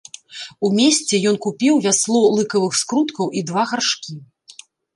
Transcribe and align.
У 0.67 0.71
месце 0.77 1.19
ён 1.31 1.35
купіў 1.45 1.73
вясло 1.85 2.21
лыкавых 2.39 2.73
скруткаў 2.81 3.25
і 3.41 3.45
два 3.53 3.63
гаршкі. 3.73 4.13